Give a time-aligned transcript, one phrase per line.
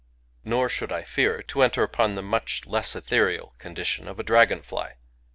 [0.43, 4.63] Nor should I fear to enter upon the much less ethereal condition of a dragon
[4.63, 4.95] fly.